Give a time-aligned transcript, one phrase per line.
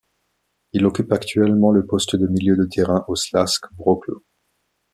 [0.73, 4.23] Il occupe actuellement le poste de milieu de terrain au Śląsk Wrocław.